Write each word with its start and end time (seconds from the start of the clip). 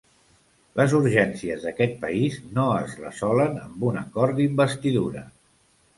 Les 0.79 0.95
urgències 0.99 1.67
d’aquest 1.67 1.93
país 2.05 2.39
no 2.57 2.65
es 2.79 2.97
resolen 3.05 3.61
amb 3.67 3.87
un 3.93 4.01
acord 4.05 4.37
d’investidura. 4.41 5.23